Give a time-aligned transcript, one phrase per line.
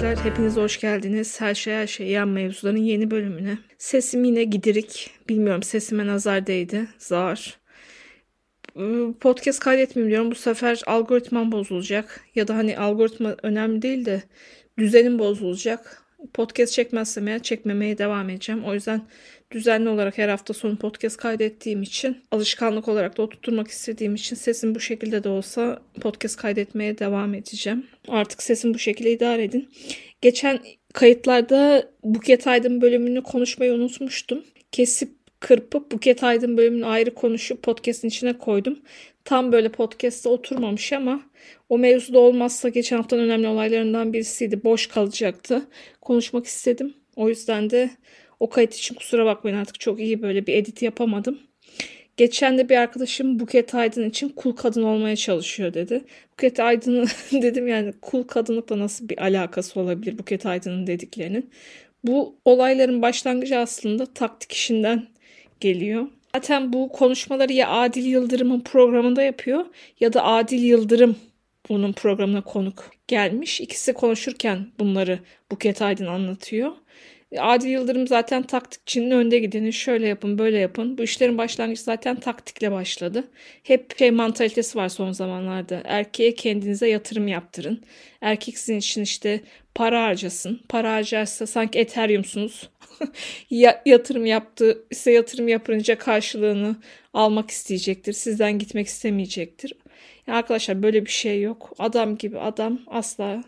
[0.00, 0.32] arkadaşlar.
[0.32, 1.40] Hepiniz hoş geldiniz.
[1.40, 3.58] Her şey her şey yan mevzuların yeni bölümüne.
[3.78, 5.10] Sesim yine gidirik.
[5.28, 6.88] Bilmiyorum sesime nazar değdi.
[6.98, 7.58] Zar.
[9.20, 10.30] Podcast kaydetmeyeyim diyorum.
[10.30, 12.20] Bu sefer algoritmam bozulacak.
[12.34, 14.22] Ya da hani algoritma önemli değil de
[14.78, 16.02] düzenim bozulacak.
[16.34, 18.64] Podcast çekmezsem eğer çekmemeye devam edeceğim.
[18.64, 19.02] O yüzden
[19.50, 24.74] düzenli olarak her hafta sonu podcast kaydettiğim için alışkanlık olarak da oturtmak istediğim için sesim
[24.74, 27.86] bu şekilde de olsa podcast kaydetmeye devam edeceğim.
[28.08, 29.68] Artık sesim bu şekilde idare edin.
[30.20, 30.58] Geçen
[30.92, 34.44] kayıtlarda Buket Aydın bölümünü konuşmayı unutmuştum.
[34.72, 35.10] Kesip
[35.40, 38.78] kırpıp Buket Aydın bölümünü ayrı konuşup podcast'in içine koydum.
[39.24, 41.22] Tam böyle podcast'ta oturmamış ama
[41.68, 44.64] o mevzuda olmazsa geçen haftanın önemli olaylarından birisiydi.
[44.64, 45.62] Boş kalacaktı.
[46.00, 46.94] Konuşmak istedim.
[47.16, 47.90] O yüzden de
[48.40, 51.38] o kayıt için kusura bakmayın artık çok iyi böyle bir edit yapamadım.
[52.16, 56.04] Geçen de bir arkadaşım Buket Aydın için kul kadın olmaya çalışıyor dedi.
[56.32, 57.06] Buket Aydın'ı
[57.42, 61.50] dedim yani kul kadınlıkla nasıl bir alakası olabilir Buket Aydın'ın dediklerinin.
[62.04, 65.06] Bu olayların başlangıcı aslında taktik işinden
[65.60, 66.06] geliyor.
[66.34, 69.64] Zaten bu konuşmaları ya Adil Yıldırım'ın programında yapıyor
[70.00, 71.16] ya da Adil Yıldırım
[71.68, 73.60] bunun programına konuk gelmiş.
[73.60, 75.18] İkisi konuşurken bunları
[75.50, 76.72] Buket Aydın anlatıyor.
[77.38, 80.98] Adil Yıldırım zaten taktikçinin önde gideni şöyle yapın böyle yapın.
[80.98, 83.24] Bu işlerin başlangıcı zaten taktikle başladı.
[83.62, 85.82] Hep şey mantalitesi var son zamanlarda.
[85.84, 87.84] Erkeğe kendinize yatırım yaptırın.
[88.20, 89.40] Erkek sizin için işte
[89.74, 90.60] para harcasın.
[90.68, 92.70] Para harcarsa sanki Ethereum'sunuz.
[93.50, 96.76] ya, yatırım yaptı ise yatırım yapınca karşılığını
[97.14, 98.12] almak isteyecektir.
[98.12, 99.72] Sizden gitmek istemeyecektir.
[100.26, 101.72] Yani arkadaşlar böyle bir şey yok.
[101.78, 103.44] Adam gibi adam asla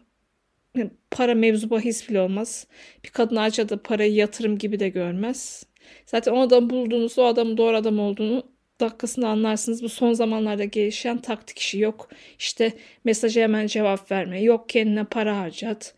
[1.10, 2.66] para mevzu bahis bile olmaz.
[3.04, 5.66] Bir kadın da parayı yatırım gibi de görmez.
[6.06, 8.42] Zaten o adam bulduğunuzda o adamın doğru adam olduğunu
[8.80, 9.82] dakikasında anlarsınız.
[9.82, 12.08] Bu son zamanlarda gelişen taktik işi yok.
[12.38, 12.72] İşte
[13.04, 14.42] mesaja hemen cevap verme.
[14.42, 15.94] Yok kendine para harcat.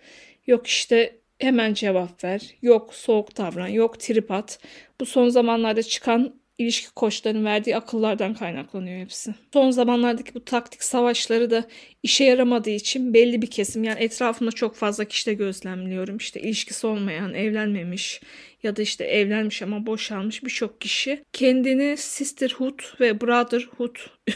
[0.46, 2.54] Yok işte hemen cevap ver.
[2.62, 3.68] Yok soğuk davran.
[3.68, 4.58] Yok trip at.
[5.00, 9.34] Bu son zamanlarda çıkan ilişki koçlarının verdiği akıllardan kaynaklanıyor hepsi.
[9.52, 11.64] Son zamanlardaki bu taktik savaşları da
[12.02, 16.16] işe yaramadığı için belli bir kesim yani etrafımda çok fazla kişide gözlemliyorum.
[16.16, 18.20] İşte ilişkisi olmayan, evlenmemiş
[18.62, 23.96] ya da işte evlenmiş ama boşanmış birçok kişi kendini sisterhood ve brotherhood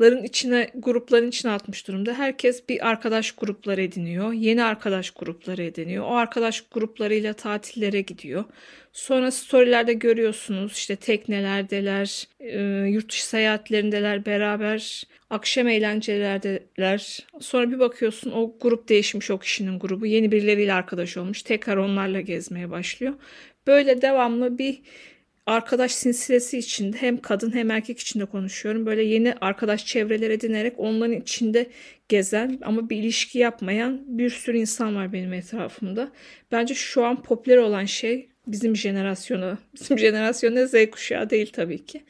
[0.00, 2.14] ların içine grupların içine atmış durumda.
[2.14, 4.32] Herkes bir arkadaş grupları ediniyor.
[4.32, 6.04] Yeni arkadaş grupları ediniyor.
[6.04, 8.44] O arkadaş gruplarıyla tatillere gidiyor.
[8.92, 17.26] Sonra storylerde görüyorsunuz işte teknelerdeler, e, yurt dışı seyahatlerindeler beraber, akşam eğlencelerdeler.
[17.40, 20.06] Sonra bir bakıyorsun o grup değişmiş o kişinin grubu.
[20.06, 21.42] Yeni birileriyle arkadaş olmuş.
[21.42, 23.14] Tekrar onlarla gezmeye başlıyor.
[23.66, 24.80] Böyle devamlı bir
[25.46, 28.86] arkadaş silsilesi içinde hem kadın hem erkek içinde konuşuyorum.
[28.86, 31.66] Böyle yeni arkadaş çevreler edinerek onların içinde
[32.08, 36.12] gezen ama bir ilişki yapmayan bir sürü insan var benim etrafımda.
[36.52, 42.04] Bence şu an popüler olan şey bizim jenerasyonu, bizim jenerasyonu Z kuşağı değil tabii ki.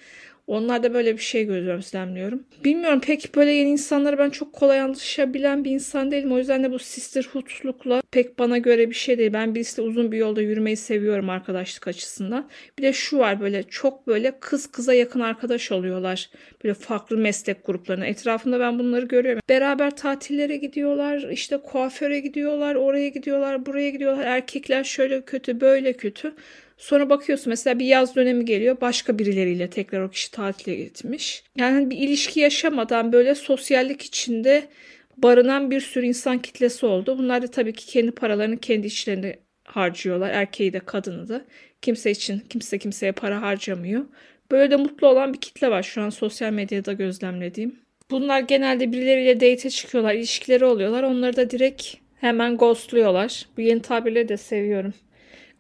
[0.47, 2.43] Onlarda böyle bir şey gözlemliyorum.
[2.65, 6.33] Bilmiyorum pek böyle yeni insanlara ben çok kolay alışabilen bir insan değilim.
[6.33, 9.33] O yüzden de bu sisterhood'lukla pek bana göre bir şey değil.
[9.33, 12.49] Ben birisiyle uzun bir yolda yürümeyi seviyorum arkadaşlık açısından.
[12.79, 16.31] Bir de şu var böyle çok böyle kız kıza yakın arkadaş oluyorlar.
[16.65, 18.07] Böyle farklı meslek gruplarına.
[18.07, 19.41] Etrafında ben bunları görüyorum.
[19.49, 21.31] Beraber tatillere gidiyorlar.
[21.31, 22.75] işte kuaföre gidiyorlar.
[22.75, 23.67] Oraya gidiyorlar.
[23.67, 24.27] Buraya gidiyorlar.
[24.27, 26.35] Erkekler şöyle kötü böyle kötü.
[26.77, 31.43] Sonra bakıyorsun mesela bir yaz dönemi geliyor başka birileriyle tekrar o kişi tatile gitmiş.
[31.57, 34.69] Yani bir ilişki yaşamadan böyle sosyallik içinde
[35.17, 37.19] barınan bir sürü insan kitlesi oldu.
[37.19, 40.31] Bunlar da tabii ki kendi paralarını kendi içlerinde harcıyorlar.
[40.31, 41.45] Erkeği de kadını da.
[41.83, 44.05] Kimse için kimse kimseye para harcamıyor.
[44.51, 47.79] Böyle de mutlu olan bir kitle var şu an sosyal medyada gözlemlediğim.
[48.11, 51.03] Bunlar genelde birileriyle date çıkıyorlar, ilişkileri oluyorlar.
[51.03, 53.47] Onları da direkt hemen ghostluyorlar.
[53.57, 54.95] Bu yeni tabirleri de seviyorum.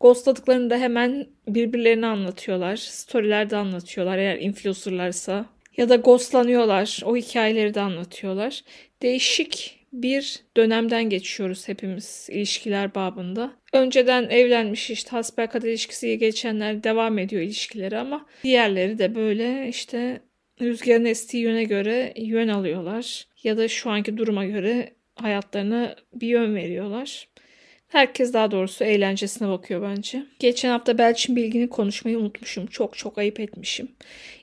[0.04, 2.76] Ghostladıklarını da hemen birbirlerine anlatıyorlar.
[2.76, 5.46] Storylerde anlatıyorlar eğer influencerlarsa.
[5.76, 7.00] Ya da ghostlanıyorlar.
[7.04, 8.64] O hikayeleri de anlatıyorlar.
[9.02, 13.52] Değişik bir dönemden geçiyoruz hepimiz ilişkiler babında.
[13.72, 20.20] Önceden evlenmiş işte hasbelkader ilişkisi geçenler devam ediyor ilişkileri ama diğerleri de böyle işte
[20.60, 23.26] rüzgarın estiği yöne göre yön alıyorlar.
[23.42, 27.28] Ya da şu anki duruma göre hayatlarına bir yön veriyorlar.
[27.94, 30.26] Herkes daha doğrusu eğlencesine bakıyor bence.
[30.38, 32.66] Geçen hafta Belçin Bilgin'i konuşmayı unutmuşum.
[32.66, 33.88] Çok çok ayıp etmişim.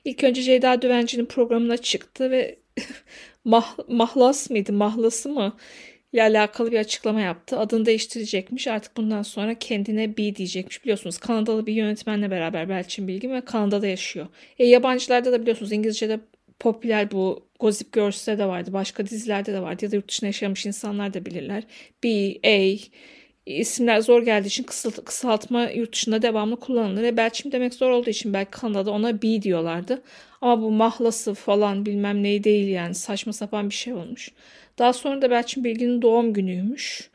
[0.04, 2.58] İlk önce Ceyda Düvenci'nin programına çıktı ve
[3.44, 5.56] mah, mahlas mıydı, mahlası mı?
[6.12, 7.58] ile alakalı bir açıklama yaptı.
[7.58, 8.68] Adını değiştirecekmiş.
[8.68, 10.84] Artık bundan sonra kendine B diyecekmiş.
[10.84, 14.26] Biliyorsunuz Kanadalı bir yönetmenle beraber Belçin Bilgin ve Kanada'da yaşıyor.
[14.58, 16.20] E, yabancılarda da biliyorsunuz İngilizce'de
[16.60, 18.72] popüler bu Gossip Girls'te de vardı.
[18.72, 19.84] Başka dizilerde de vardı.
[19.84, 21.62] Ya da yurt dışında yaşamış insanlar da bilirler.
[22.04, 22.78] B, A,
[23.46, 27.02] isimler zor geldiği için kısalt, kısaltma yurt dışında devamlı kullanılır.
[27.02, 30.02] E Belçim demek zor olduğu için belki Kanada'da ona B diyorlardı.
[30.40, 34.30] Ama bu mahlası falan bilmem neyi değil yani saçma sapan bir şey olmuş.
[34.78, 37.10] Daha sonra da Belçin Bilgin'in doğum günüymüş.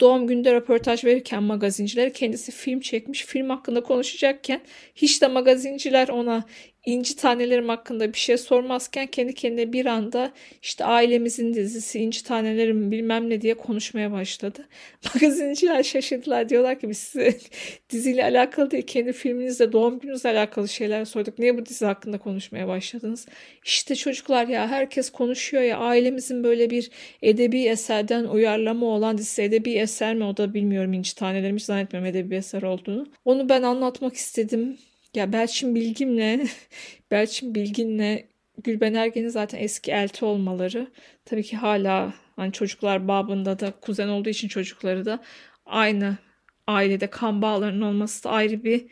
[0.00, 3.24] Doğum gününde röportaj verirken magazincilere kendisi film çekmiş.
[3.24, 4.60] Film hakkında konuşacakken
[4.94, 6.44] hiç de magazinciler ona
[6.86, 10.32] İnci Tanelerim hakkında bir şey sormazken kendi kendine bir anda
[10.62, 14.68] işte ailemizin dizisi İnci Tanelerim bilmem ne diye konuşmaya başladı.
[15.14, 16.48] Magazinciler şaşırdılar.
[16.48, 17.38] Diyorlar ki biz size
[17.90, 21.38] diziyle alakalı değil kendi filminizle doğum gününüzle alakalı şeyler sorduk.
[21.38, 23.26] Niye bu dizi hakkında konuşmaya başladınız?
[23.64, 26.90] İşte çocuklar ya herkes konuşuyor ya ailemizin böyle bir
[27.22, 32.10] edebi eserden uyarlama olan dizisi edebi eser mi o da bilmiyorum İnci Tanelerim hiç zannetmiyorum
[32.10, 33.06] edebi eser olduğunu.
[33.24, 34.78] Onu ben anlatmak istedim
[35.14, 36.48] ya Belçin Bilgin'le
[37.10, 38.24] Belçin Bilgin'le
[38.64, 40.90] Gülben Ergen'in zaten eski elti olmaları
[41.24, 45.22] tabii ki hala hani çocuklar babında da kuzen olduğu için çocukları da
[45.66, 46.18] aynı
[46.66, 48.86] ailede kan bağlarının olması da ayrı bir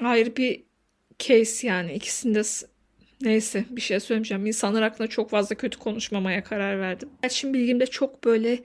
[0.00, 0.62] ayrı bir
[1.18, 2.42] case yani ikisinde
[3.20, 4.46] neyse bir şey söylemeyeceğim.
[4.46, 7.08] İnsanlar hakkında çok fazla kötü konuşmamaya karar verdim.
[7.22, 8.58] Belçin Bilgin de çok böyle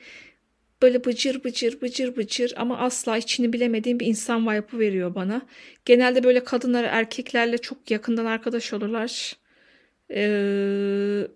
[0.82, 5.42] böyle bıcır bıcır bıcır bıcır ama asla içini bilemediğim bir insan vibe'ı veriyor bana.
[5.86, 9.34] Genelde böyle kadınlar erkeklerle çok yakından arkadaş olurlar.
[10.12, 11.28] Ee,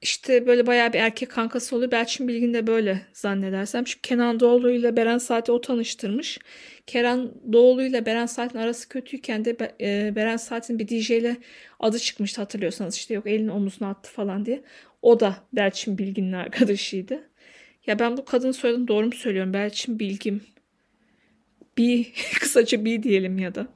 [0.00, 1.90] işte böyle bayağı bir erkek kankası oluyor.
[1.90, 3.84] Belçin Bilgin de böyle zannedersem.
[3.84, 6.38] Çünkü Kenan Doğulu ile Beren Saat'i o tanıştırmış.
[6.86, 11.36] Kenan Doğulu ile Beren Saat'in arası kötüyken de e, Beren Saat'in bir DJ ile
[11.80, 12.96] adı çıkmıştı hatırlıyorsanız.
[12.96, 14.62] işte yok elini omuzuna attı falan diye.
[15.02, 17.30] O da Belçin Bilgin'in arkadaşıydı.
[17.86, 19.54] Ya ben bu kadın soyadını doğru mu söylüyorum?
[19.54, 20.40] Belçin Bilgim.
[21.78, 23.68] Bir kısaca bir diyelim ya da.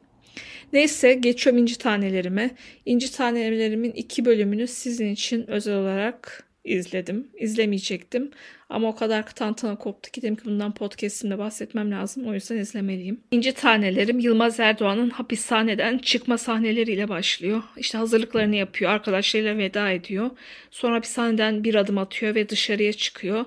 [0.73, 2.51] Neyse geçiyorum inci tanelerime.
[2.87, 7.31] İnci tanelerimin iki bölümünü sizin için özel olarak izledim.
[7.39, 8.31] İzlemeyecektim.
[8.69, 12.27] Ama o kadar tantana koptu ki dedim ki bundan podcastimde bahsetmem lazım.
[12.27, 13.21] O yüzden izlemeliyim.
[13.31, 17.63] İnci Tanelerim Yılmaz Erdoğan'ın hapishaneden çıkma sahneleriyle başlıyor.
[17.77, 18.91] İşte hazırlıklarını yapıyor.
[18.91, 20.31] Arkadaşlarıyla veda ediyor.
[20.71, 23.45] Sonra hapishaneden bir adım atıyor ve dışarıya çıkıyor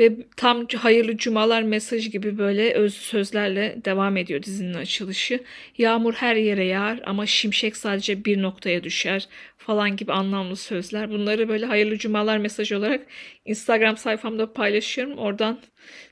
[0.00, 5.40] ve tam hayırlı cumalar mesajı gibi böyle öz sözlerle devam ediyor dizinin açılışı.
[5.78, 9.28] Yağmur her yere yağar ama şimşek sadece bir noktaya düşer
[9.58, 11.10] falan gibi anlamlı sözler.
[11.10, 13.06] Bunları böyle hayırlı cumalar mesajı olarak
[13.44, 15.18] Instagram sayfamda paylaşıyorum.
[15.18, 15.58] Oradan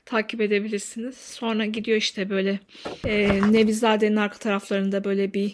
[0.05, 1.17] takip edebilirsiniz.
[1.17, 2.59] Sonra gidiyor işte böyle
[3.05, 5.53] e, Nevizade'nin arka taraflarında böyle bir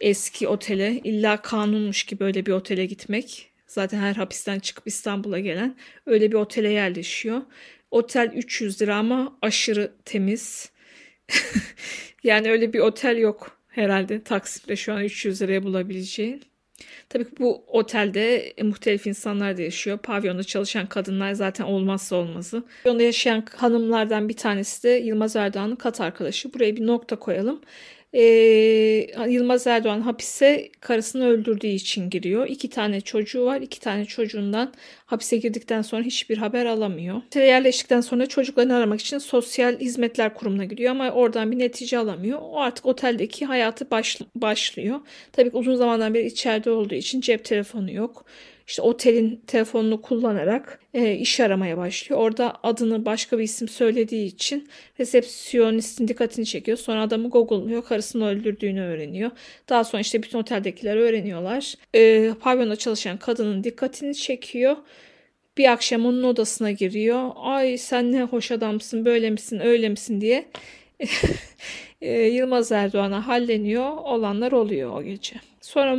[0.00, 5.76] eski otele illa kanunmuş gibi böyle bir otele gitmek Zaten her hapisten çıkıp İstanbul'a gelen
[6.06, 7.42] öyle bir otele yerleşiyor.
[7.90, 10.70] Otel 300 lira ama aşırı temiz.
[12.22, 16.42] yani öyle bir otel yok herhalde Taksim'de şu an 300 liraya bulabileceğin.
[17.08, 19.98] Tabii ki bu otelde muhtelif insanlar da yaşıyor.
[19.98, 22.62] Pavyonda çalışan kadınlar zaten olmazsa olmazı.
[22.84, 26.54] Pavyonda yaşayan hanımlardan bir tanesi de Yılmaz Erdoğan'ın kat arkadaşı.
[26.54, 27.60] Buraya bir nokta koyalım
[28.14, 28.22] e,
[29.28, 32.46] Yılmaz Erdoğan hapise karısını öldürdüğü için giriyor.
[32.48, 33.60] İki tane çocuğu var.
[33.60, 34.72] İki tane çocuğundan
[35.06, 37.22] hapise girdikten sonra hiçbir haber alamıyor.
[37.34, 42.38] Yerleştikten sonra çocuklarını aramak için sosyal hizmetler kurumuna gidiyor ama oradan bir netice alamıyor.
[42.42, 45.00] O artık oteldeki hayatı baş, başlıyor.
[45.32, 48.24] Tabii uzun zamandan beri içeride olduğu için cep telefonu yok
[48.66, 52.20] işte otelin telefonunu kullanarak e, iş aramaya başlıyor.
[52.20, 54.68] Orada adını başka bir isim söylediği için
[55.00, 56.78] resepsiyonistin dikkatini çekiyor.
[56.78, 57.84] Sonra adamı google'luyor.
[57.84, 59.30] Karısını öldürdüğünü öğreniyor.
[59.68, 61.74] Daha sonra işte bütün oteldekiler öğreniyorlar.
[61.94, 64.76] E, pavyonda çalışan kadının dikkatini çekiyor.
[65.58, 67.30] Bir akşam onun odasına giriyor.
[67.36, 70.48] Ay sen ne hoş adamsın böyle misin öyle misin diye
[72.02, 73.96] e, Yılmaz Erdoğan'a halleniyor.
[73.96, 75.36] Olanlar oluyor o gece.
[75.64, 75.96] Sonra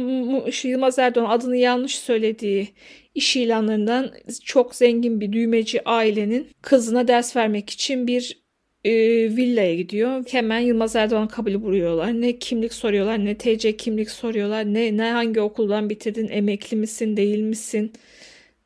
[0.63, 2.67] Yılmaz Erdoğan adını yanlış söylediği
[3.15, 4.11] iş ilanlarından
[4.43, 8.43] çok zengin bir düğmeci ailenin kızına ders vermek için bir
[8.83, 8.91] e,
[9.35, 10.23] villaya gidiyor.
[10.31, 12.21] Hemen Yılmaz Erdoğan kabul vuruyorlar.
[12.21, 17.39] Ne kimlik soruyorlar, ne TC kimlik soruyorlar, ne ne hangi okuldan bitirdin, emekli misin, değil
[17.39, 17.93] misin,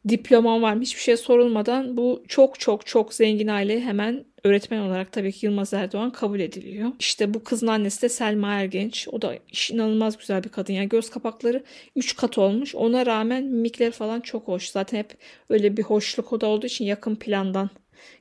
[0.07, 5.31] diploman var hiçbir şey sorulmadan bu çok çok çok zengin aile hemen öğretmen olarak tabii
[5.31, 6.91] ki Yılmaz Erdoğan kabul ediliyor.
[6.99, 9.07] İşte bu kızın annesi de Selma Ergenç.
[9.11, 9.35] O da
[9.71, 10.73] inanılmaz güzel bir kadın.
[10.73, 11.63] Yani göz kapakları
[11.95, 12.75] 3 kat olmuş.
[12.75, 14.69] Ona rağmen mimikleri falan çok hoş.
[14.69, 15.17] Zaten hep
[15.49, 17.69] öyle bir hoşluk o da olduğu için yakın plandan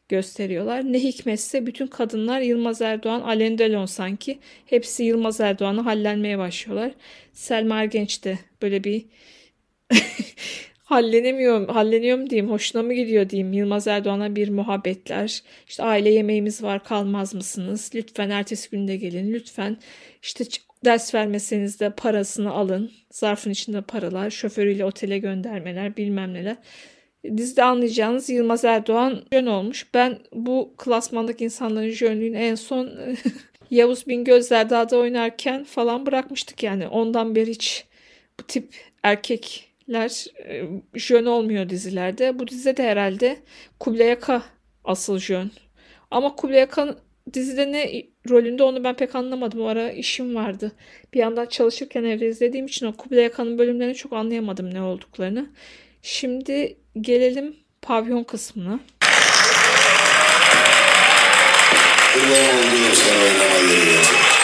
[0.08, 0.92] gösteriyorlar.
[0.92, 4.38] Ne hikmetse bütün kadınlar Yılmaz Erdoğan, Alain Delon sanki.
[4.66, 6.92] Hepsi Yılmaz Erdoğan'a hallenmeye başlıyorlar.
[7.32, 9.06] Selma Ergenç de böyle bir
[10.88, 13.52] hallenemiyorum, halleniyorum diyeyim, hoşuna mı gidiyor diyeyim.
[13.52, 15.42] Yılmaz Erdoğan'a bir muhabbetler.
[15.68, 17.90] İşte aile yemeğimiz var, kalmaz mısınız?
[17.94, 19.32] Lütfen ertesi günde gelin.
[19.32, 19.76] Lütfen
[20.22, 20.44] işte
[20.84, 22.90] ders vermeseniz de parasını alın.
[23.10, 26.56] Zarfın içinde paralar, şoförüyle otele göndermeler, bilmem neler.
[27.36, 29.86] Dizide anlayacağınız Yılmaz Erdoğan jön olmuş.
[29.94, 32.90] Ben bu klasmandaki insanların jönlüğünü en son
[33.70, 36.88] Yavuz Bingöl Dağ'da oynarken falan bırakmıştık yani.
[36.88, 37.84] Ondan beri hiç
[38.40, 39.67] bu tip erkekler
[40.48, 40.62] e,
[40.94, 42.38] jön olmuyor dizilerde.
[42.38, 43.36] Bu dizide de herhalde
[43.80, 44.42] Kubilay Aka
[44.84, 45.50] asıl jön.
[46.10, 46.96] Ama Kubilay Aka
[47.34, 49.60] dizide ne rolünde onu ben pek anlamadım.
[49.60, 50.72] O ara işim vardı.
[51.14, 55.46] Bir yandan çalışırken evde izlediğim için o Kubilay Akan'ın bölümlerini çok anlayamadım ne olduklarını.
[56.02, 58.80] Şimdi gelelim pavyon kısmına.
[62.14, 64.37] Kurban olduğum sana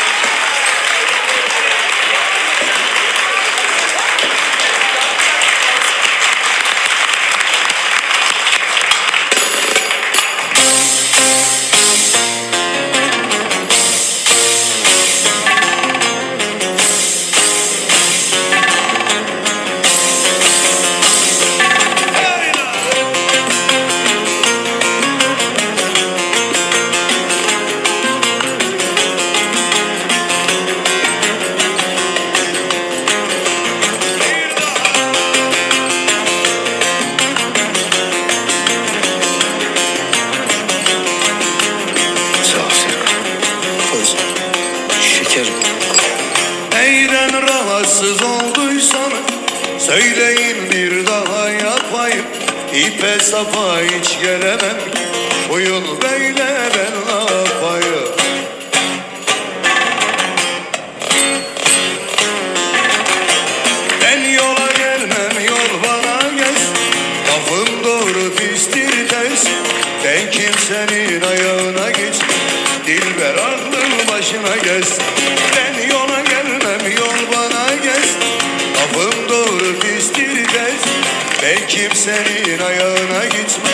[69.34, 69.46] ters
[70.04, 72.14] Ben kimsenin ayağına geç
[72.86, 74.98] Dilber aklın başına gez
[75.56, 78.16] Ben yola gelmem yol bana gez
[78.74, 80.84] Lafım doğru pistir ters
[81.42, 83.70] Ben kimsenin ayağına gitme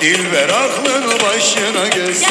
[0.00, 2.22] Dilber aklını başına gez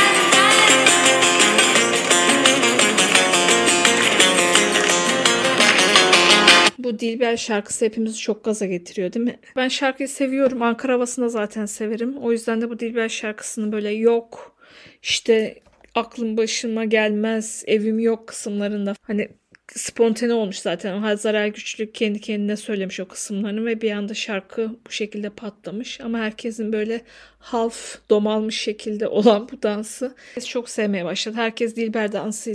[7.13, 9.39] Dilber şarkısı hepimizi çok gaza getiriyor değil mi?
[9.55, 10.62] Ben şarkıyı seviyorum.
[10.62, 12.17] Ankara havasında zaten severim.
[12.17, 14.55] O yüzden de bu Dilber şarkısını böyle yok
[15.03, 15.60] işte
[15.96, 19.29] aklım başıma gelmez, evim yok kısımlarında hani
[19.75, 20.98] spontane olmuş zaten.
[20.98, 26.01] Hazar Ergüçlü kendi kendine söylemiş o kısımlarını ve bir anda şarkı bu şekilde patlamış.
[26.01, 27.01] Ama herkesin böyle
[27.39, 30.15] half domalmış şekilde olan bu dansı
[30.46, 31.36] çok sevmeye başladı.
[31.38, 32.51] Herkes Dilber dansı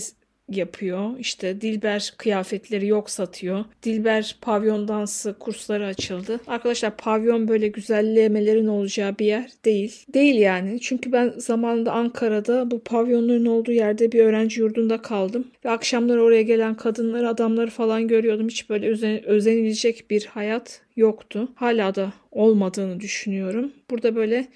[0.48, 1.18] yapıyor.
[1.18, 3.64] İşte Dilber kıyafetleri yok satıyor.
[3.82, 6.40] Dilber pavyon dansı kursları açıldı.
[6.46, 10.04] Arkadaşlar pavyon böyle güzellemelerin olacağı bir yer değil.
[10.14, 10.80] Değil yani.
[10.80, 15.48] Çünkü ben zamanında Ankara'da bu pavyonların olduğu yerde bir öğrenci yurdunda kaldım.
[15.64, 18.48] Ve akşamları oraya gelen kadınları, adamları falan görüyordum.
[18.48, 21.48] Hiç böyle özen, özenilecek bir hayat yoktu.
[21.54, 23.72] Hala da olmadığını düşünüyorum.
[23.90, 24.46] Burada böyle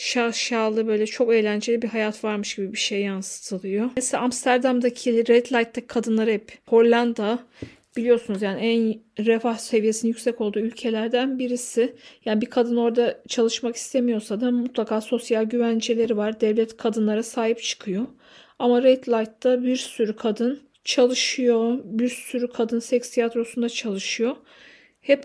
[0.00, 3.90] şaşalı böyle çok eğlenceli bir hayat varmış gibi bir şey yansıtılıyor.
[3.96, 7.38] Mesela Amsterdam'daki Red Light'taki kadınlar hep Hollanda
[7.96, 11.96] biliyorsunuz yani en refah seviyesinin yüksek olduğu ülkelerden birisi.
[12.24, 16.40] Yani bir kadın orada çalışmak istemiyorsa da mutlaka sosyal güvenceleri var.
[16.40, 18.06] Devlet kadınlara sahip çıkıyor.
[18.58, 21.78] Ama Red Light'ta bir sürü kadın çalışıyor.
[21.84, 24.36] Bir sürü kadın seks tiyatrosunda çalışıyor.
[25.00, 25.24] Hep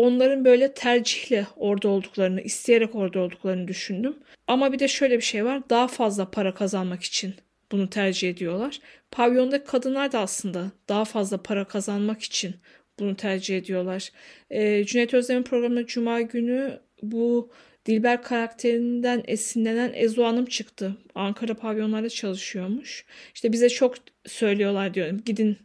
[0.00, 4.16] onların böyle tercihle orada olduklarını, isteyerek orada olduklarını düşündüm.
[4.46, 5.62] Ama bir de şöyle bir şey var.
[5.70, 7.34] Daha fazla para kazanmak için
[7.72, 8.80] bunu tercih ediyorlar.
[9.10, 12.54] Pavyondaki kadınlar da aslında daha fazla para kazanmak için
[12.98, 14.12] bunu tercih ediyorlar.
[14.50, 17.50] E, Cüneyt Özdemir'in programında Cuma günü bu
[17.86, 20.96] Dilber karakterinden esinlenen Ezo Hanım çıktı.
[21.14, 23.04] Ankara pavyonlarda çalışıyormuş.
[23.34, 23.94] İşte bize çok
[24.26, 25.22] söylüyorlar diyorum.
[25.26, 25.56] Gidin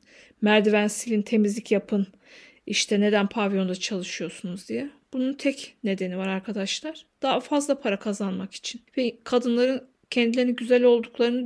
[0.42, 2.08] merdiven silin, temizlik yapın
[2.68, 4.90] işte neden pavyonda çalışıyorsunuz diye.
[5.14, 7.06] Bunun tek nedeni var arkadaşlar.
[7.22, 8.82] Daha fazla para kazanmak için.
[8.98, 11.46] Ve kadınların kendilerini güzel olduklarını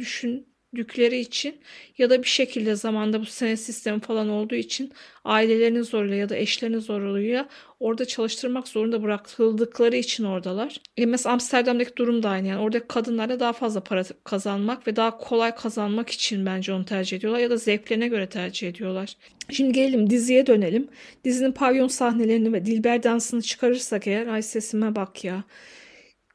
[0.73, 1.55] düşündükleri için
[1.97, 4.91] ya da bir şekilde zamanda bu sene sistemi falan olduğu için
[5.23, 7.49] ailelerinin zoruyla ya da eşlerinin zoruyla
[7.79, 10.81] orada çalıştırmak zorunda bırakıldıkları için oradalar.
[10.97, 12.47] E mesela Amsterdam'daki durum da aynı.
[12.47, 17.17] Yani oradaki kadınlara daha fazla para kazanmak ve daha kolay kazanmak için bence onu tercih
[17.17, 19.15] ediyorlar ya da zevklerine göre tercih ediyorlar.
[19.51, 20.88] Şimdi gelelim diziye dönelim.
[21.25, 25.43] Dizinin pavyon sahnelerini ve Dilber dansını çıkarırsak eğer ay sesime bak ya.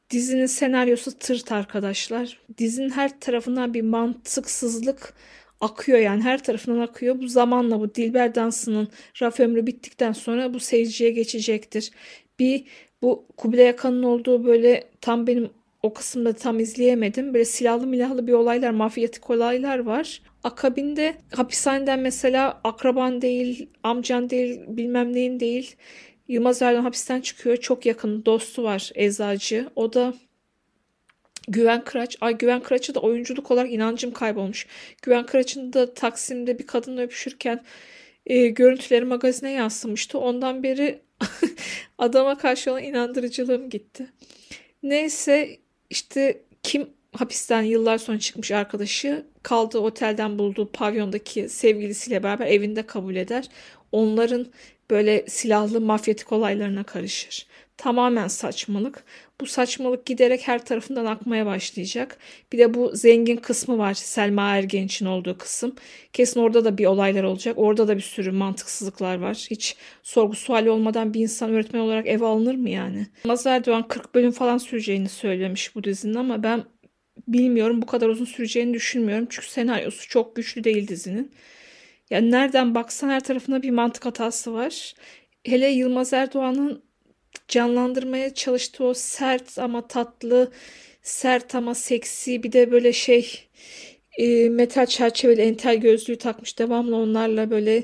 [0.09, 2.39] Dizinin senaryosu tırt arkadaşlar.
[2.57, 5.13] Dizinin her tarafından bir mantıksızlık
[5.61, 7.19] akıyor yani her tarafından akıyor.
[7.21, 8.87] Bu zamanla bu Dilber dansının
[9.21, 11.91] raf ömrü bittikten sonra bu seyirciye geçecektir.
[12.39, 12.63] Bir
[13.01, 15.49] bu Kubilay Akan'ın olduğu böyle tam benim
[15.83, 17.33] o kısımda tam izleyemedim.
[17.33, 20.21] Böyle silahlı milahlı bir olaylar, mafyatik olaylar var.
[20.43, 25.75] Akabinde hapishaneden mesela akraban değil, amcan değil, bilmem neyin değil
[26.27, 27.57] Yılmaz Erdoğan hapisten çıkıyor.
[27.57, 29.69] Çok yakın dostu var eczacı.
[29.75, 30.13] O da
[31.47, 32.17] Güven Kıraç.
[32.21, 34.67] Ay Güven Kıraç'a da oyunculuk olarak inancım kaybolmuş.
[35.01, 37.63] Güven Kıraç'ın da Taksim'de bir kadınla öpüşürken
[38.25, 40.19] e, görüntüleri magazine yansımıştı.
[40.19, 41.01] Ondan beri
[41.97, 44.07] adama karşı olan inandırıcılığım gitti.
[44.83, 52.85] Neyse işte kim hapisten yıllar sonra çıkmış arkadaşı kaldığı otelden bulduğu pavyondaki sevgilisiyle beraber evinde
[52.85, 53.49] kabul eder.
[53.91, 54.47] Onların
[54.89, 57.47] böyle silahlı mafyatik olaylarına karışır.
[57.77, 59.03] Tamamen saçmalık.
[59.41, 62.17] Bu saçmalık giderek her tarafından akmaya başlayacak.
[62.53, 63.93] Bir de bu zengin kısmı var.
[63.93, 65.75] Selma Ergenç'in olduğu kısım.
[66.13, 67.57] Kesin orada da bir olaylar olacak.
[67.57, 69.47] Orada da bir sürü mantıksızlıklar var.
[69.49, 73.07] Hiç sorgu suali olmadan bir insan öğretmen olarak eve alınır mı yani?
[73.23, 76.63] Yılmaz Erdoğan 40 bölüm falan süreceğini söylemiş bu dizinin ama ben
[77.27, 79.27] bilmiyorum bu kadar uzun süreceğini düşünmüyorum.
[79.29, 81.31] Çünkü senaryosu çok güçlü değil dizinin.
[82.09, 84.93] Yani nereden baksan her tarafında bir mantık hatası var.
[85.45, 86.83] Hele Yılmaz Erdoğan'ın
[87.47, 90.51] canlandırmaya çalıştığı o sert ama tatlı,
[91.01, 93.47] sert ama seksi bir de böyle şey
[94.17, 97.83] e, metal çerçeveli entel gözlüğü takmış devamlı onlarla böyle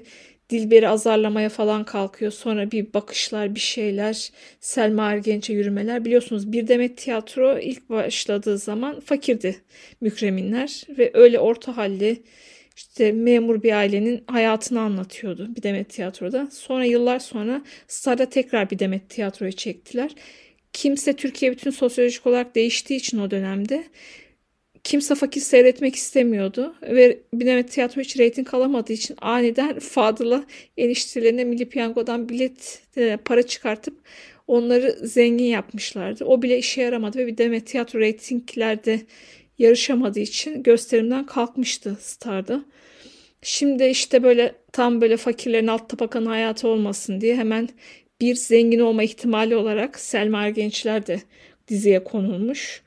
[0.49, 2.31] Dilber'i azarlamaya falan kalkıyor.
[2.31, 6.05] Sonra bir bakışlar, bir şeyler, Selma Ergenç'e yürümeler.
[6.05, 9.55] Biliyorsunuz Bir Demet Tiyatro ilk başladığı zaman fakirdi
[10.01, 12.23] Mükreminler ve öyle orta halli
[12.75, 16.47] işte memur bir ailenin hayatını anlatıyordu bir Demet Tiyatro'da.
[16.51, 20.11] Sonra yıllar sonra Star'da tekrar bir Demet Tiyatro'yu çektiler.
[20.73, 23.83] Kimse Türkiye bütün sosyolojik olarak değiştiği için o dönemde
[24.83, 30.45] kimse fakir seyretmek istemiyordu ve bir Demet Tiyatro hiç reyting alamadığı için aniden Fadıl'a
[30.77, 33.97] eniştelerine Milli Piyango'dan bilet e, para çıkartıp
[34.47, 36.25] onları zengin yapmışlardı.
[36.25, 39.01] O bile işe yaramadı ve bir Demet Tiyatro reytinglerde
[39.61, 42.65] yarışamadığı için gösterimden kalkmıştı Star'da.
[43.41, 47.69] Şimdi işte böyle tam böyle fakirlerin alt tabakanın hayatı olmasın diye hemen
[48.21, 51.21] bir zengin olma ihtimali olarak Selma Ergençler de
[51.67, 52.81] diziye konulmuş.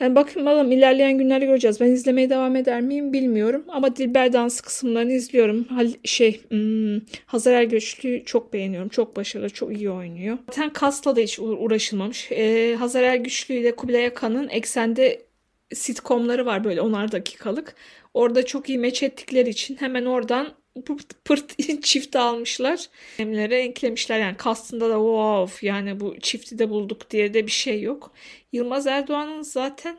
[0.00, 1.80] Yani bakın bakalım ilerleyen günlerde göreceğiz.
[1.80, 3.64] Ben izlemeye devam eder miyim bilmiyorum.
[3.68, 5.64] Ama Dilber Dansı kısımlarını izliyorum.
[5.64, 8.88] Hal, şey hmm, Hazar Ergüçlü'yü çok beğeniyorum.
[8.88, 10.38] Çok başarılı, çok iyi oynuyor.
[10.46, 12.32] Zaten Kas'la da hiç uğraşılmamış.
[12.32, 15.25] Ee, Hazar Ergüçlü ile Kubilay Akan'ın eksende
[15.74, 17.74] sitcomları var böyle onar dakikalık.
[18.14, 22.88] Orada çok iyi meç ettikleri için hemen oradan pırt, pırt çifti almışlar.
[23.18, 27.82] Emlere eklemişler yani kastında da wow yani bu çifti de bulduk diye de bir şey
[27.82, 28.12] yok.
[28.52, 29.98] Yılmaz Erdoğan'ın zaten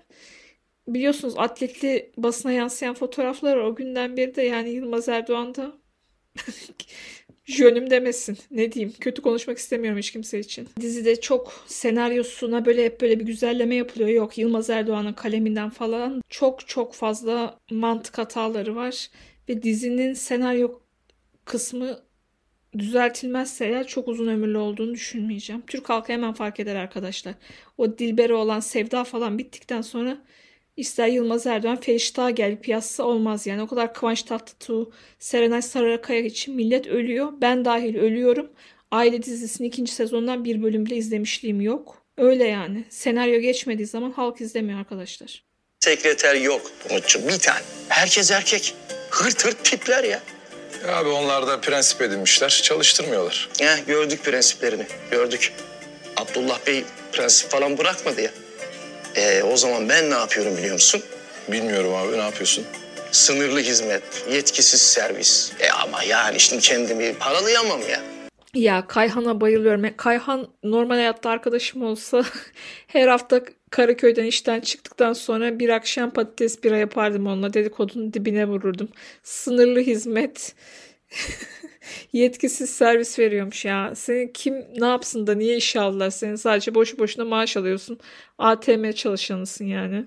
[0.87, 5.77] biliyorsunuz atletli basına yansıyan fotoğraflar o günden beri de yani Yılmaz Erdoğan da
[7.47, 8.37] jönüm demesin.
[8.51, 8.93] Ne diyeyim?
[8.99, 10.69] Kötü konuşmak istemiyorum hiç kimse için.
[10.81, 14.09] Dizide çok senaryosuna böyle hep böyle bir güzelleme yapılıyor.
[14.09, 19.09] Yok Yılmaz Erdoğan'ın kaleminden falan çok çok fazla mantık hataları var.
[19.49, 20.79] Ve dizinin senaryo
[21.45, 21.99] kısmı
[22.77, 25.63] düzeltilmezse eğer çok uzun ömürlü olduğunu düşünmeyeceğim.
[25.67, 27.35] Türk halkı hemen fark eder arkadaşlar.
[27.77, 30.17] O Dilber'e olan sevda falan bittikten sonra
[30.77, 33.61] İster Yılmaz Erdoğan, Feriştah gel piyasası olmaz yani.
[33.61, 37.33] O kadar Kıvanç Tatlıtuğ, Serenay Sarıkaya için millet ölüyor.
[37.41, 38.49] Ben dahil ölüyorum.
[38.91, 42.03] Aile dizisinin ikinci sezondan bir bölüm bile izlemişliğim yok.
[42.17, 42.83] Öyle yani.
[42.89, 45.43] Senaryo geçmediği zaman halk izlemiyor arkadaşlar.
[45.79, 47.59] Sekreter yok Umut'cum bir tane.
[47.89, 48.75] Herkes erkek.
[49.11, 50.21] Hırt hırt tipler ya.
[50.87, 53.49] Ya abi onlar da prensip edinmişler, çalıştırmıyorlar.
[53.59, 55.53] Ya gördük prensiplerini, gördük.
[56.17, 58.31] Abdullah Bey prensip falan bırakmadı ya.
[59.17, 61.01] Ee, o zaman ben ne yapıyorum biliyor musun?
[61.51, 62.65] Bilmiyorum abi ne yapıyorsun?
[63.11, 65.51] Sınırlı hizmet, yetkisiz servis.
[65.59, 67.99] E ama yani şimdi kendimi paralayamam ya.
[68.53, 69.97] Ya Kayhan'a bayılıyorum.
[69.97, 72.23] Kayhan normal hayatta arkadaşım olsa
[72.87, 77.53] her hafta Karaköy'den işten çıktıktan sonra bir akşam patates bira yapardım onunla.
[77.53, 78.89] Dedikodunun dibine vururdum.
[79.23, 80.55] Sınırlı hizmet.
[82.13, 83.95] Yetkisiz servis veriyormuş ya.
[83.95, 86.37] Seni kim ne yapsın da niye işe aldılar seni?
[86.37, 87.99] Sadece boşu boşuna maaş alıyorsun.
[88.37, 90.05] ATM çalışanısın yani.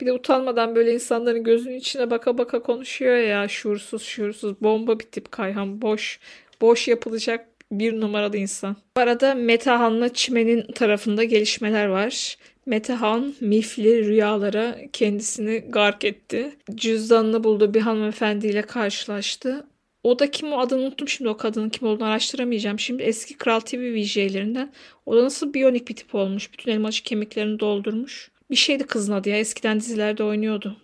[0.00, 3.48] Bir de utanmadan böyle insanların gözünün içine baka baka konuşuyor ya.
[3.48, 5.82] Şuursuz şuursuz bomba bir tip Kayhan.
[5.82, 6.20] Boş.
[6.60, 8.76] Boş yapılacak bir numaralı insan.
[8.96, 12.36] Bu arada Metahan'la Çimen'in tarafında gelişmeler var.
[12.66, 16.56] Metehan mifli rüyalara kendisini gark etti.
[16.74, 19.66] Cüzdanını buldu bir hanımefendiyle karşılaştı.
[20.02, 22.78] O da kim o adını unuttum şimdi o kadının kim olduğunu araştıramayacağım.
[22.78, 24.72] Şimdi eski Kral TV VJ'lerinden.
[25.06, 26.52] O da nasıl biyonik bir tip olmuş.
[26.52, 28.30] Bütün elmacık kemiklerini doldurmuş.
[28.50, 29.36] Bir şeydi kızın adı ya.
[29.36, 30.76] Eskiden dizilerde oynuyordu.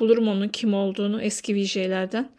[0.00, 2.30] Bulurum onun kim olduğunu eski VJ'lerden.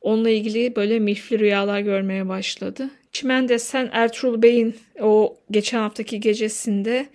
[0.00, 2.90] Onunla ilgili böyle milfli rüyalar görmeye başladı.
[3.12, 7.06] Çimen desen Ertuğrul Bey'in o geçen haftaki gecesinde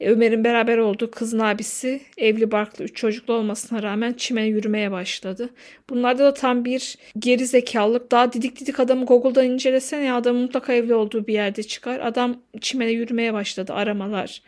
[0.00, 5.50] Ömer'in beraber olduğu kızın abisi evli barklı üç çocuklu olmasına rağmen çimene yürümeye başladı.
[5.90, 8.10] Bunlarda da tam bir geri zekalılık.
[8.10, 12.00] Daha didik didik adamı Google'dan incelesene ya adam mutlaka evli olduğu bir yerde çıkar.
[12.00, 14.42] Adam çimene yürümeye başladı aramalar.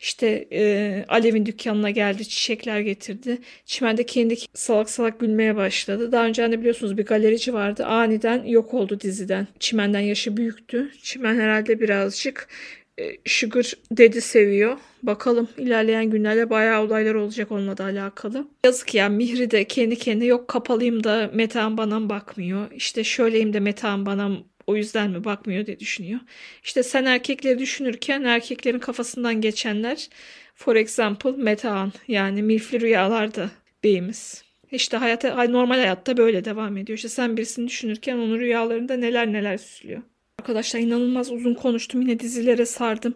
[0.00, 3.38] İşte e, Alev'in dükkanına geldi, çiçekler getirdi.
[3.64, 6.12] Çimende kendi salak salak gülmeye başladı.
[6.12, 7.86] Daha önce de biliyorsunuz bir galerici vardı.
[7.86, 9.46] Aniden yok oldu diziden.
[9.60, 10.90] Çimen'den yaşı büyüktü.
[11.02, 12.87] Çimen herhalde birazcık e,
[13.24, 14.78] Sugar dedi seviyor.
[15.02, 18.48] Bakalım ilerleyen günlerde bayağı olaylar olacak onunla da alakalı.
[18.64, 22.70] Yazık ya Mihri de kendi kendine yok kapalıyım da Metehan bana bakmıyor.
[22.72, 24.30] İşte şöyleyim de Metehan bana
[24.66, 26.20] o yüzden mi bakmıyor diye düşünüyor.
[26.64, 30.08] İşte sen erkekleri düşünürken erkeklerin kafasından geçenler
[30.54, 33.50] for example Metehan yani milfli rüyalarda
[33.84, 34.44] beyimiz.
[34.72, 36.96] İşte hayata, normal hayatta böyle devam ediyor.
[36.96, 40.02] İşte sen birisini düşünürken onun rüyalarında neler neler süslüyor.
[40.38, 42.02] Arkadaşlar inanılmaz uzun konuştum.
[42.02, 43.14] Yine dizilere sardım.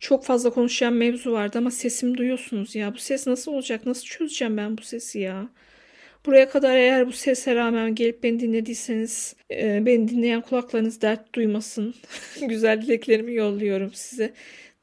[0.00, 2.94] Çok fazla konuşacağım mevzu vardı ama sesimi duyuyorsunuz ya.
[2.94, 3.86] Bu ses nasıl olacak?
[3.86, 5.48] Nasıl çözeceğim ben bu sesi ya?
[6.26, 11.94] Buraya kadar eğer bu sese rağmen gelip beni dinlediyseniz e, beni dinleyen kulaklarınız dert duymasın.
[12.48, 14.34] Güzel dileklerimi yolluyorum size.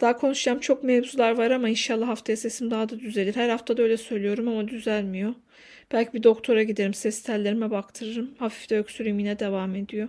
[0.01, 3.35] Daha konuşacağım çok mevzular var ama inşallah haftaya sesim daha da düzelir.
[3.35, 5.33] Her hafta da öyle söylüyorum ama düzelmiyor.
[5.93, 8.31] Belki bir doktora giderim, ses tellerime baktırırım.
[8.39, 10.07] Hafif de öksürüğüm yine devam ediyor.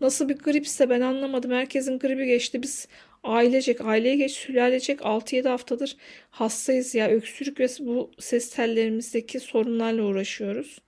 [0.00, 1.50] Nasıl bir gripse ben anlamadım.
[1.50, 2.62] Herkesin gribi geçti.
[2.62, 2.88] Biz
[3.24, 5.96] ailecek, aileye geç, sülalecek 6-7 haftadır
[6.30, 7.08] hastayız ya.
[7.08, 10.78] Öksürük ve bu ses tellerimizdeki sorunlarla uğraşıyoruz.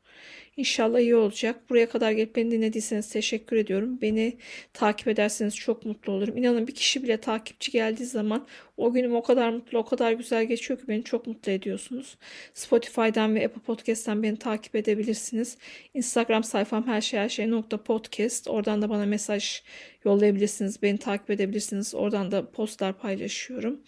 [0.57, 1.71] İnşallah iyi olacak.
[1.71, 3.99] Buraya kadar gelip beni dinlediyseniz teşekkür ediyorum.
[4.03, 4.37] Beni
[4.73, 6.37] takip ederseniz çok mutlu olurum.
[6.37, 10.45] İnanın bir kişi bile takipçi geldiği zaman o günüm o kadar mutlu, o kadar güzel
[10.45, 12.19] geçiyor ki beni çok mutlu ediyorsunuz.
[12.55, 15.59] Spotify'dan ve Apple Podcast'ten beni takip edebilirsiniz.
[15.95, 18.49] Instagram sayfam her şey her şey nokta podcast.
[18.49, 19.62] Oradan da bana mesaj
[20.05, 20.83] yollayabilirsiniz.
[20.83, 21.95] Beni takip edebilirsiniz.
[21.95, 23.81] Oradan da postlar paylaşıyorum.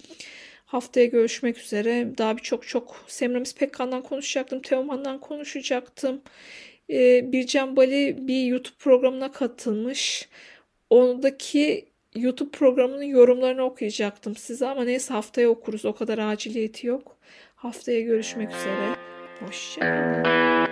[0.67, 2.19] Haftaya görüşmek üzere.
[2.19, 4.63] Daha birçok çok Semramis Pekkan'dan konuşacaktım.
[4.63, 6.23] Teoman'dan konuşacaktım.
[6.91, 10.29] Ee, Bircan Bali bir YouTube programına katılmış.
[10.91, 15.85] Ondaki YouTube programının yorumlarını okuyacaktım size ama neyse haftaya okuruz.
[15.85, 17.17] O kadar aciliyeti yok.
[17.55, 18.97] Haftaya görüşmek üzere.
[19.41, 20.67] Hoşçakalın.